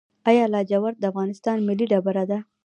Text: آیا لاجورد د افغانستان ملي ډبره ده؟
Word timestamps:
آیا 0.29 0.43
لاجورد 0.53 0.95
د 0.99 1.03
افغانستان 1.11 1.57
ملي 1.67 1.85
ډبره 1.91 2.23
ده؟ 2.29 2.39